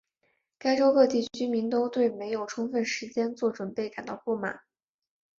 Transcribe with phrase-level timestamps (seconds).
[0.57, 4.61] 该州各地居民都对没有充分时间做准备感到不满。